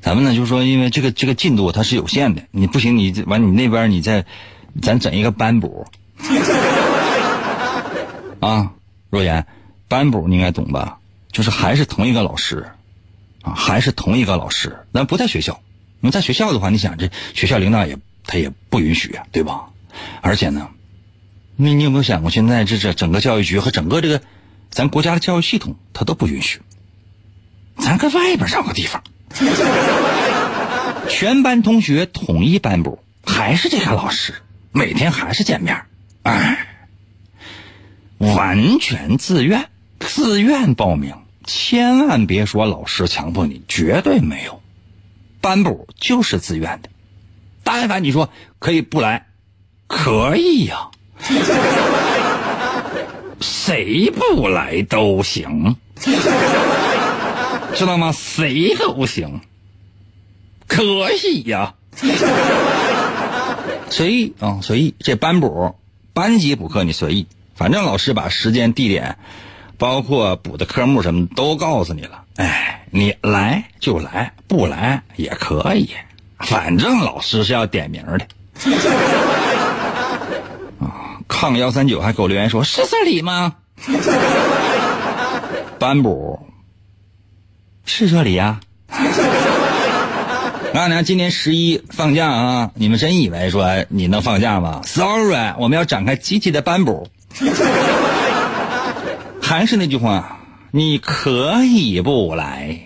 [0.00, 4.26] 咱们呢就是说，因为这个这个进度它是有限的，你不行，你完你那边你再，
[4.82, 5.86] 咱整一个班补，
[8.40, 8.72] 啊，
[9.08, 9.46] 若言，
[9.88, 10.98] 班补你应该懂吧？
[11.30, 12.66] 就是还是同一个老师，
[13.40, 15.62] 啊，还是同一个老师，咱不在学校，
[16.00, 19.64] 你在学校的话，你想这学校领导也他也不允许啊，对吧？
[20.20, 20.68] 而且呢，
[21.56, 24.20] 你你有没有想过，现在这这整个教育局和整个这个
[24.70, 26.60] 咱国家的教育系统，它都不允许。
[27.78, 29.02] 咱搁外边找个地方，
[31.08, 34.34] 全班同学统一班补，还是这个老师，
[34.72, 35.82] 每天还是见面，
[36.22, 36.66] 哎，
[38.18, 39.68] 完全自愿，
[40.00, 44.60] 自愿报名，千万别说老师强迫你，绝对没有，
[45.40, 46.90] 班补就是自愿的，
[47.64, 49.26] 但凡你说可以不来，
[49.86, 50.90] 可以呀，
[53.40, 55.76] 谁不来都行。
[57.74, 58.12] 知道吗？
[58.12, 59.40] 谁都行，
[60.66, 60.82] 可
[61.24, 61.74] 以呀。
[63.90, 64.94] 随意啊，随意。
[65.00, 65.74] 这班补、
[66.14, 69.18] 班级补课你随意，反正老师把时间、地点，
[69.76, 72.24] 包括补的科目什么都告诉你了。
[72.36, 75.90] 哎，你来就来，不来也可以，
[76.38, 78.26] 反正老师是要点名的。
[80.80, 83.56] 啊，抗幺三九还给我留言说：“是这里吗？”
[85.78, 86.46] 班补
[87.84, 88.60] 是这里呀。
[90.74, 91.02] 那呢？
[91.02, 92.70] 今年十一放假啊！
[92.74, 97.08] 你们真以为说你能放假吗？Sorry，我们要展开集体的班补。
[99.42, 100.40] 还是那句话，
[100.70, 102.80] 你可以不来，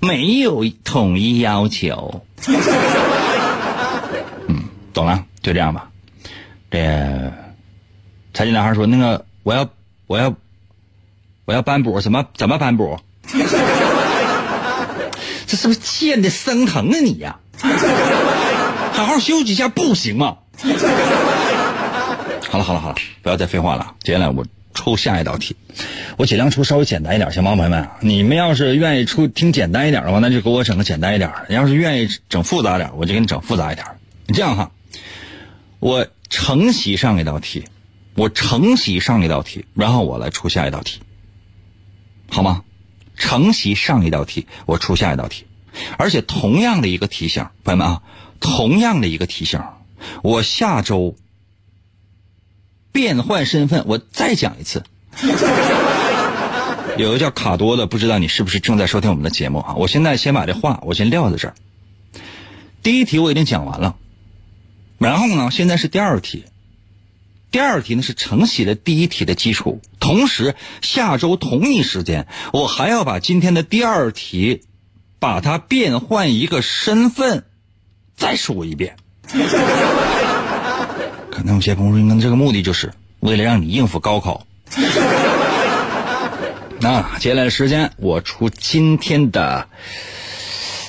[0.00, 2.22] 没有统一要求。
[4.48, 5.90] 嗯，懂了，就这样吧。
[6.70, 6.78] 这
[8.32, 9.68] 财经男孩说：“那个，我要，
[10.06, 10.34] 我要，
[11.44, 12.98] 我要班补，怎么怎么班补？”
[15.48, 17.40] 这是不是贱的生疼啊你呀？
[18.92, 20.36] 好好休息一下不行吗？
[22.50, 23.94] 好了好了好了，不要再废话了。
[24.02, 25.56] 接下来我出下一道题，
[26.16, 27.88] 我尽量出稍微简单一点，行吗，朋友们？
[28.00, 33.86] 你们要是愿意出听简单一点的话，那就给我整个简单一点；你要是愿意整复杂点，我就给你整复杂一点。
[34.26, 34.70] 你这样哈，
[35.78, 37.64] 我承袭上一道题，
[38.14, 41.00] 我承袭上一道题，然后我来出下一道题，
[42.30, 42.62] 好吗？
[43.18, 45.44] 承袭上一道题，我出下一道题，
[45.98, 48.02] 而且同样的一个题型，朋友们啊，
[48.40, 49.60] 同样的一个题型，
[50.22, 51.16] 我下周
[52.92, 54.84] 变换身份，我再讲一次。
[56.96, 59.74] 有个叫卡多的，不知道你是不是正在收听我们的节目啊？
[59.74, 61.54] 我现在先把这话我先撂在这儿。
[62.82, 63.96] 第一题我已经讲完了，
[64.98, 66.44] 然后呢，现在是第二题。
[67.58, 74.62] 第二题呢是承袭了第一题的基础，同时下周同一时间，我还要把今天的第二题，
[75.18, 77.46] 把它变换一个身份，
[78.16, 78.94] 再说一遍。
[81.32, 84.46] 可能有些朋友说，这个目的就是为了让你应付高考。
[86.78, 89.68] 那接下来的时间，我出今天的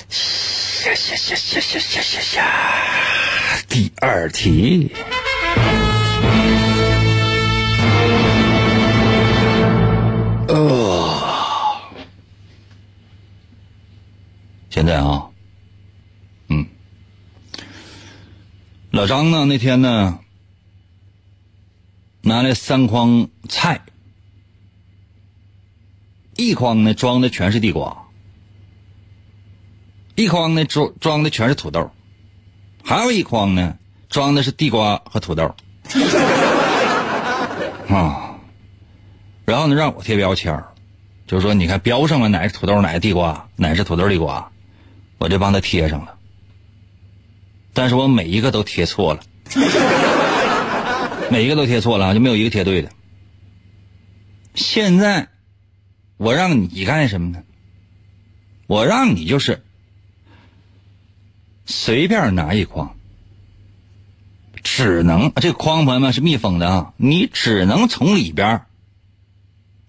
[0.08, 2.46] 下下下下下下下下
[3.68, 4.92] 第二题。
[14.80, 15.28] 现在啊，
[16.48, 16.64] 嗯，
[18.90, 19.44] 老张呢？
[19.44, 20.20] 那天呢，
[22.22, 23.82] 拿来三筐菜，
[26.34, 28.08] 一筐呢装的全是地瓜，
[30.14, 31.90] 一筐呢装装的全是土豆，
[32.82, 33.76] 还有一筐呢
[34.08, 35.54] 装的是地瓜和土豆，
[37.90, 38.34] 啊。
[39.44, 40.58] 然后呢，让我贴标签，
[41.26, 44.49] 就是说，你看标上了哪是土豆，哪是地瓜，哪是土豆地瓜，
[45.20, 46.18] 我就帮他贴上了。
[47.72, 49.22] 但是我每一个都贴错了，
[51.30, 52.90] 每一个都贴错了，就没有一个贴对的。
[54.54, 55.28] 现在
[56.16, 57.44] 我让你干什么呢？
[58.66, 59.62] 我让你就是
[61.66, 62.96] 随便拿一筐，
[64.62, 68.62] 只能这筐朋友们是密封的啊，你只能从里边。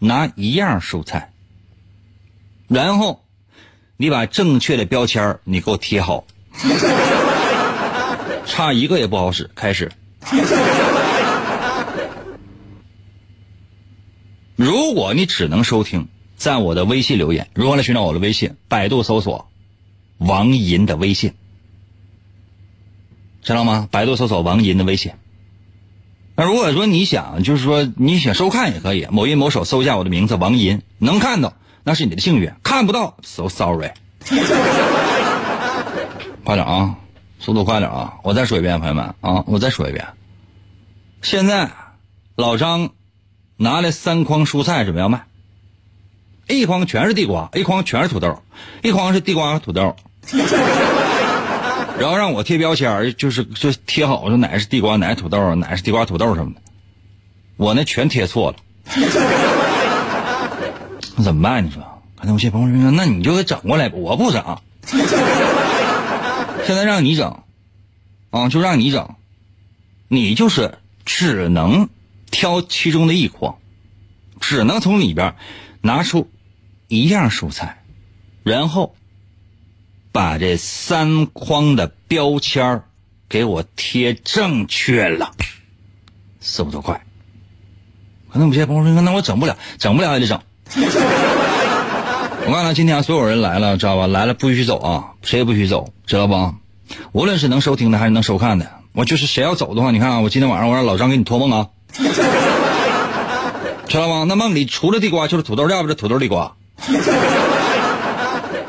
[0.04, 1.32] 拿一样蔬菜，
[2.68, 3.24] 然后
[4.02, 6.26] 你把正确的标签你给我贴好，
[8.48, 9.48] 差一个也不好使。
[9.54, 9.92] 开始，
[14.56, 18.56] 如果你只能收听，在我的微信留言，如何来寻找我的微信？
[18.68, 19.52] 百度搜索
[20.18, 21.34] 王银的微信，
[23.44, 23.88] 知道吗？
[23.92, 25.12] 百度搜索王银的微信。
[26.36, 33.92] 那如果说你想，就是说你想收看也可以，某音某手搜一下我的名字王银，能看到那是你的幸运，看不到，so sorry。
[36.44, 36.96] 快点啊，
[37.40, 38.16] 速度快点啊！
[38.24, 40.06] 我再说一遍，朋友们啊，我再说一遍。
[41.22, 41.70] 现在
[42.36, 42.90] 老张
[43.58, 45.24] 拿来三筐蔬菜准备要卖，
[46.48, 48.42] 一筐全是地瓜，一筐全是土豆，
[48.82, 49.96] 一筐是地瓜和土豆。
[52.00, 56.62] 然后让我贴标签就是就贴好，说哪个是地瓜，哪是土豆，哪个是地瓜土豆什么的，
[57.58, 58.58] 我那全贴错了，
[61.22, 61.64] 那怎么办？
[61.64, 61.84] 你说？
[62.18, 64.58] 可能有些朋友说，那你就给整过来，我不整，
[66.66, 67.44] 现在让你整，
[68.32, 69.16] 啊，就让你整，
[70.08, 71.90] 你就是只能
[72.32, 73.60] 挑其中的一筐，
[74.40, 75.36] 只能从里边
[75.82, 76.28] 拿出
[76.88, 77.84] 一样蔬菜，
[78.42, 78.96] 然后。
[80.14, 82.84] 把这三筐的标签
[83.30, 85.34] 给我贴正确了，
[86.42, 87.02] 速度快。
[88.30, 90.42] 可能有些朋友说：“那我整不了，整不了也得整。”
[92.48, 94.08] 我告诉，今天所有人来了，知道吧？
[94.08, 96.54] 来了不许走啊，谁也不许走，知道不？
[97.12, 101.68] 无论是能收听的还是能收看的，我就是谁要走的话，你看啊，我今天晚上我让老张给你托梦啊，
[103.88, 104.26] 知道吗？
[104.28, 106.54] 那梦里除了地瓜就是土豆，要不就土豆地瓜。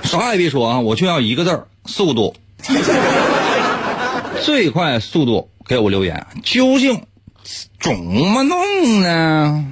[0.03, 2.35] 啥也别说啊，我就要一个字儿：速度。
[4.43, 7.01] 最快速度给我留言，究竟
[7.81, 9.65] 怎么弄呢？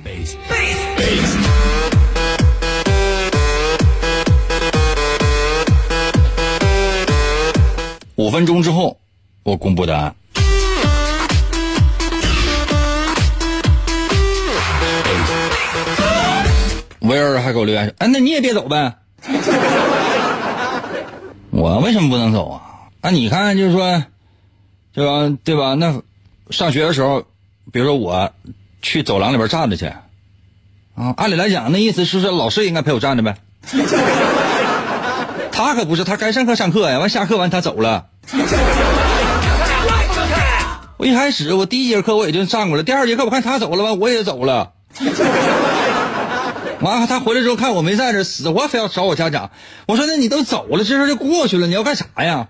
[8.21, 8.99] 五分钟之后，
[9.45, 10.14] 我公布答案。
[16.99, 18.95] 威尔还给我留言说：“哎，那你也别走呗。
[21.49, 22.61] ”我为什么不能走啊？
[23.01, 24.05] 啊，你看，就是说，
[24.93, 25.35] 对吧？
[25.43, 25.73] 对吧？
[25.73, 26.03] 那
[26.51, 27.23] 上学的时候，
[27.73, 28.31] 比如说我
[28.83, 29.87] 去走廊里边站着去，
[30.95, 33.39] 啊，按理来讲，那意思是说老师应该陪我站着呗。
[35.51, 38.09] 他可不是，他该上课上课呀，完下课完他走了。
[40.97, 44.72] 我一开始我第一节课我也就站过了，第二节课我看他走了吧我也走了。
[46.81, 49.51] 完了他回来之后看我没在这，死活非要找我家长。
[49.87, 52.49] 我说那你都走了，这事就过去了，你要干啥呀？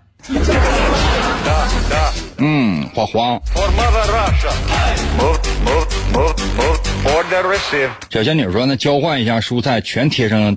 [2.36, 3.40] 嗯，花花。
[8.10, 10.56] 小仙女说：“那交换一下蔬菜，全贴上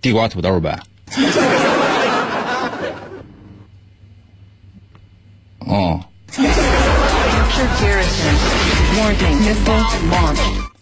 [0.00, 0.78] 地瓜土豆呗。
[5.66, 6.00] ”哦。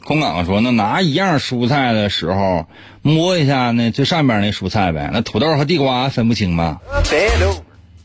[0.05, 2.67] 空港说：“那拿一样蔬菜的时候，
[3.03, 5.11] 摸一下那最上边那蔬菜呗。
[5.13, 6.79] 那土豆和地瓜分不清吗？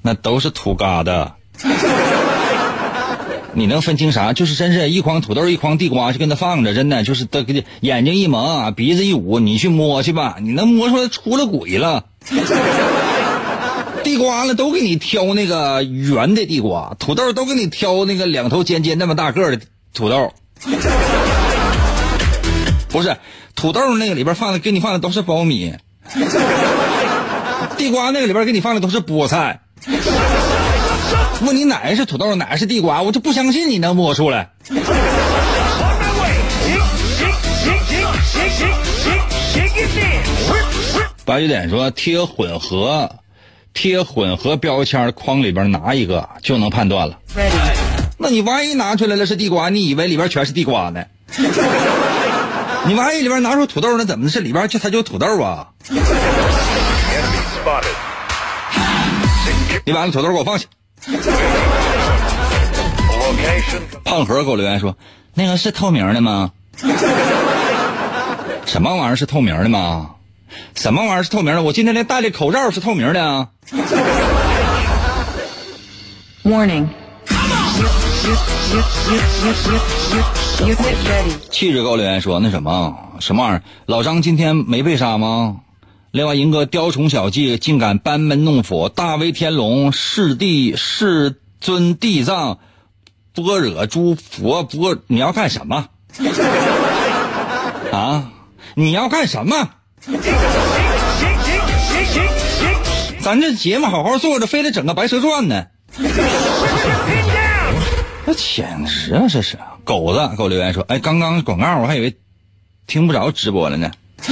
[0.02, 1.32] 那都是土疙瘩。
[3.54, 4.34] 你能分清啥？
[4.34, 10.36] 就是真是一筐土豆一筐地瓜就跟那放着，真的就是都给你眼睛一蒙，鼻子一捂，你去摸去吧。
[10.42, 12.06] 你能摸出来出了鬼了。
[14.16, 19.60] 地瓜了都给你挑那个圆的地瓜，土豆都给你挑那个两头尖尖那么大个的
[19.94, 20.32] 土豆。
[22.88, 23.18] ”不是
[23.56, 25.74] 土豆那个里边放的，给你放的都是苞米；
[27.76, 29.60] 地瓜那个里边给你放的都是菠菜。
[31.42, 34.52] 问你哪个是土豆，哪个是地瓜，我就不相信你能摸出来。
[41.26, 43.18] 八九点说贴混合，
[43.76, 47.20] 贴混合标签框里边拿一个就能判断了。
[48.18, 51.04] 那你万一拿出来了是地瓜，你以为里边全是地瓜呢？
[52.88, 55.68] 你万一里边拿出土豆，那怎么是里边就它就土豆啊？
[59.86, 60.66] 你把那土豆给我放下。
[64.04, 64.96] 胖盒给我留言说
[65.36, 66.52] ：“那个是透明的吗？
[68.66, 70.15] 什么玩意儿是透明的吗？
[70.76, 71.64] 什么玩意儿是透明的？
[71.64, 73.50] 我今天连戴的口罩是透明的啊。”
[76.44, 76.88] Warning.
[81.50, 83.64] 气质给我留言说：“那什么什么玩意儿？
[83.86, 85.58] 老张今天没被杀吗？
[86.12, 92.60] 另外，银哥雕虫小技，竟敢班门弄斧，大威天龙，世地世尊地藏，
[93.34, 95.88] 般若诸佛波，你要干什么？
[97.92, 98.32] 啊？
[98.76, 99.70] 你要干什么？
[103.22, 105.66] 咱这节目好好做着，非得整个白蛇传呢？”
[108.28, 109.28] 那简直啊！
[109.30, 112.18] 这是狗子给我留言说：“哎，刚刚广告我还以为
[112.88, 113.92] 听不着直播了呢。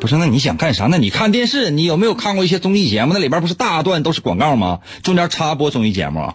[0.00, 0.86] 不是，那你想干啥？
[0.86, 3.12] 那你看电视，你有没有看过一些综艺节目？
[3.12, 4.80] 那里边不是大段都是广告吗？
[5.04, 6.34] 中间插播综艺节目。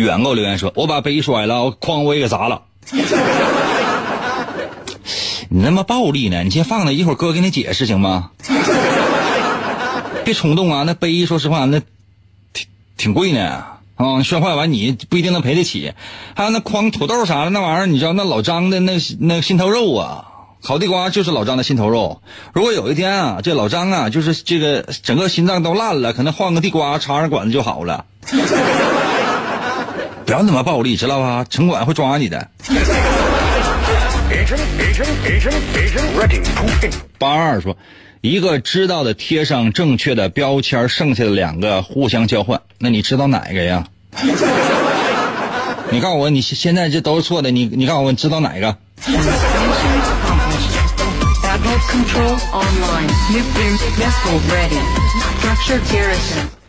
[0.00, 2.64] 远给我留言说：“我把杯摔了，我筐我也给砸了。
[5.52, 6.44] ”你那么暴力呢？
[6.44, 8.30] 你先放那，一会儿哥给你解释行吗？
[10.24, 10.84] 别冲动啊！
[10.86, 11.80] 那杯说实话，那
[12.52, 13.64] 挺挺贵呢
[13.96, 14.22] 啊！
[14.22, 15.92] 摔坏完你不一定能赔得起。
[16.36, 20.26] 还有那筐土豆啥的那玩意儿，你知道那老张的那那心头肉啊，
[20.62, 22.22] 烤地瓜就是老张的心头肉。
[22.52, 28.04] 如果有一天啊，这老张啊，就是这个整个心脏都烂了，可能换个地瓜插上管子就好了。
[30.30, 31.44] 不要那么暴力，知道吧？
[31.50, 32.48] 城管会抓你的。
[37.18, 37.76] 八二说，
[38.20, 42.60] 一个知道的贴上正确的标签，剩下的两个互相交换。
[42.78, 43.88] 那你知道哪个呀？
[45.90, 47.50] 你告诉我，你现在这都是错的。
[47.50, 48.76] 你你告诉我，你知道哪个？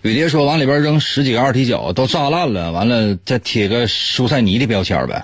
[0.03, 5.23] 雨蝶说往里边扔十几个二踢脚，都炸烂了，完了再贴个蔬菜泥的标签呗。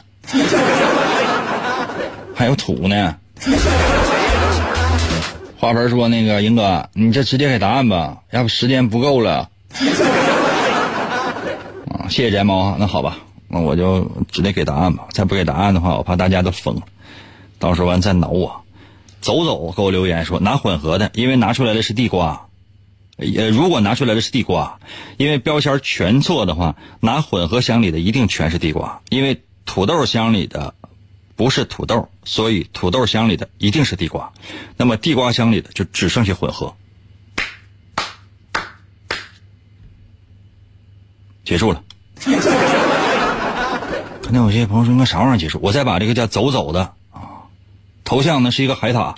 [2.35, 3.15] 还有土呢。
[5.59, 9.49] 花盆说：“那个英哥，你这直接给答案吧，要不时间不够了。”
[11.89, 15.05] 啊，谢谢宅猫啊，那好吧，那我就直接给答案吧。
[15.11, 16.83] 再不给答案的话，我怕大家都疯了，
[17.57, 18.61] 到时候完再挠我。
[19.19, 22.46] 走走给我留言说拿混合的，因为拿出来的是地瓜。
[23.17, 24.79] 呃，如果拿出来的是地瓜，
[25.17, 30.75] 因为标签全错的话，拿混合箱里的一定全是地瓜，因为土豆箱里的
[31.35, 34.31] 不是土豆，所以土豆箱里的一定是地瓜，
[34.77, 36.75] 那么地瓜箱里的就只剩下混合。
[41.43, 41.83] 结束了。
[44.21, 45.59] 可能有些朋友说应该啥玩意儿结束？
[45.63, 47.47] 我再把这个叫走走的啊，
[48.03, 49.15] 头像呢是一个海獭。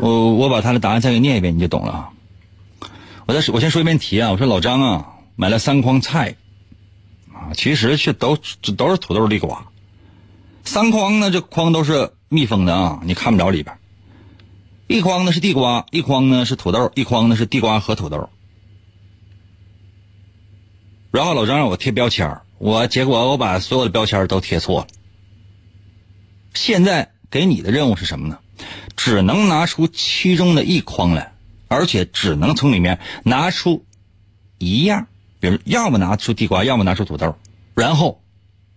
[0.00, 2.10] 我我把他的答案再给念一遍，你就懂了啊。
[3.26, 6.36] 我再说我先说一遍题啊，我说老张啊买了三筐菜，
[7.32, 9.66] 啊，其实是都这都是土豆地瓜，
[10.64, 13.76] 三筐呢这筐都是密封的啊，你看不着里边。
[14.86, 18.30] 一筐呢是地瓜，一筐呢是土豆，一筐呢是地瓜和土豆。
[21.10, 24.86] 然后老张让我贴标签我结果我把所有的标签都贴错了。
[26.54, 28.38] 现在给你的任务是什么呢？
[28.96, 31.32] 只能拿出其中的一筐来，
[31.68, 33.84] 而且只能从里面拿出
[34.58, 35.06] 一样，
[35.40, 37.36] 比如要么拿出地瓜，要么拿出土豆，
[37.74, 38.22] 然后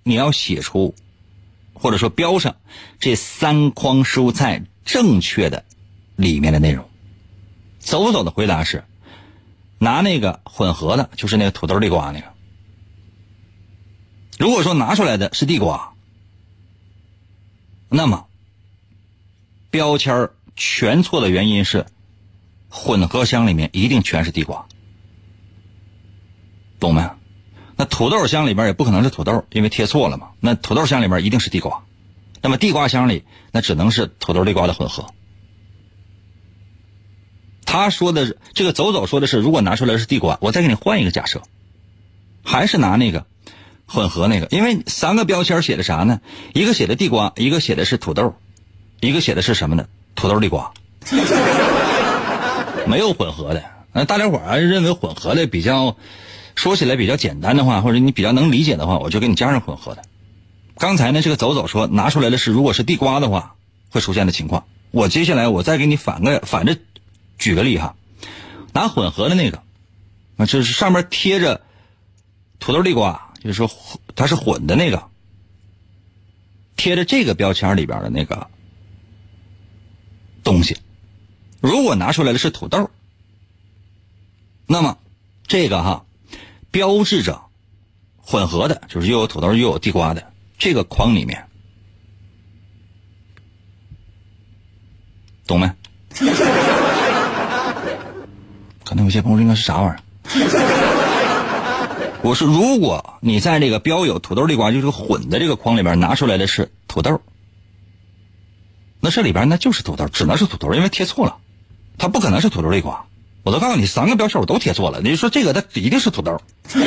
[0.03, 0.95] 你要写出
[1.73, 2.55] 或者说标上
[2.99, 5.65] 这三筐蔬菜正确的
[6.15, 6.87] 里面的内容。
[7.79, 8.83] 走走的回答是
[9.79, 12.27] 拿那个混合的，就是那个土豆地瓜那个。
[14.37, 15.93] 如果说拿出来的是地瓜，
[17.89, 18.27] 那么。
[19.71, 21.87] 标签全错的原因是，
[22.69, 24.67] 混合箱里面一定全是地瓜，
[26.79, 27.09] 懂没？
[27.77, 30.31] 那土豆箱里面也不可能是土豆，因为贴错了嘛。
[30.39, 31.83] 那土豆箱里面一定是地瓜，
[32.41, 35.07] 那么地瓜箱里那只能是土豆地瓜的混合。
[37.65, 41.41] 他说的这个走走说的是，如果拿出来是地瓜，我再给你换一个假设，
[42.43, 43.25] 还是拿那个
[43.87, 46.19] 混合那个，因为三个标签写的啥呢？
[46.53, 48.35] 一个写的地瓜，一个写的是土豆。
[49.01, 49.87] 一个写的是什么呢？
[50.15, 50.71] 土豆地瓜，
[52.85, 53.63] 没有混合的。
[53.91, 55.97] 那大家伙儿认为混合的比较，
[56.53, 60.03] 说起来比较简单的话，或者你比较能理解的话，我就给你加上混合的。
[60.77, 63.55] 刚才呢，这个走走说拿出来的是，如果是地瓜的话，
[63.89, 64.65] 会出现的情况。
[64.91, 66.77] 我接下来我再给你反个反着
[67.39, 67.95] 举个例哈，
[68.71, 69.63] 拿混合的那个，
[70.37, 71.61] 啊，就是上面贴着
[72.59, 73.67] 土豆地瓜，就是说
[74.15, 75.03] 它是混的那个，
[76.77, 78.47] 贴着这个标签里边的那个。
[80.43, 80.77] 东西，
[81.59, 82.89] 如果拿出来的是土豆，
[84.65, 84.97] 那么
[85.45, 86.05] 这个哈
[86.71, 87.41] 标志着
[88.17, 91.45] 混合的，就是又有土豆又有地瓜的这个筐里面，
[95.45, 95.71] 懂没？
[98.83, 99.99] 可能有些朋友应该是啥玩意儿？
[102.23, 107.21] 我说，如果你在这个标有土豆地瓜，就是混的这个筐里边拿出来的是土豆。
[109.01, 111.37] 那这里边那就是土豆，只能是土豆，因为贴错了，
[111.97, 113.03] 它不可能是土豆地瓜。
[113.43, 115.01] 我都告诉你，三个标签我都贴错了。
[115.01, 116.39] 你说这个它一定是土豆，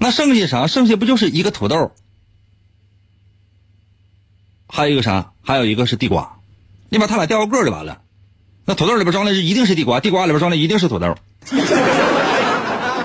[0.00, 0.66] 那剩下啥？
[0.66, 1.92] 剩下不就是一个土豆，
[4.66, 5.30] 还有一个啥？
[5.44, 6.36] 还有一个是地瓜。
[6.88, 8.00] 你把它俩调个个就完了。
[8.64, 11.14] 那土豆里边装的是一定是地瓜，地瓜里边装的一定是土豆，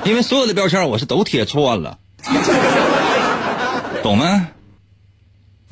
[0.03, 1.99] 因为所有的标签我是都贴错了，
[4.01, 4.47] 懂吗？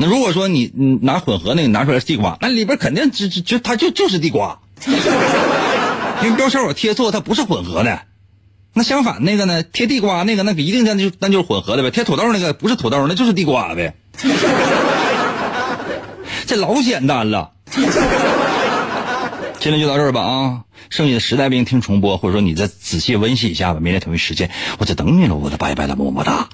[0.01, 4.59] 那如果说你你拿混合那个拿出来是地瓜，那里边肯定就就就它就就是地瓜，
[6.23, 8.01] 因为标签我贴错，它不是混合的。
[8.73, 11.91] 那相反那个呢，贴地瓜那个那一定那就那就是混合的呗。
[11.91, 13.93] 贴土豆那个不是土豆，那就是地瓜呗。
[16.47, 17.51] 这老简单了。
[19.59, 23.79] 今天就到这儿吧啊，剩下的实在不行听重播，或者说你再仔细温习一下吧。
[23.79, 24.49] 明天同一时间
[24.79, 26.49] 我在等你了，我的拜拜了，么么哒。